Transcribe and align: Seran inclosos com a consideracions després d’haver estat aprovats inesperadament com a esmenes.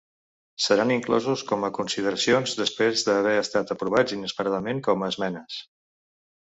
Seran 0.67 0.93
inclosos 0.95 1.43
com 1.51 1.67
a 1.67 1.69
consideracions 1.79 2.57
després 2.63 3.07
d’haver 3.11 3.37
estat 3.45 3.77
aprovats 3.77 4.19
inesperadament 4.21 4.85
com 4.91 5.05
a 5.09 5.13
esmenes. 5.15 5.63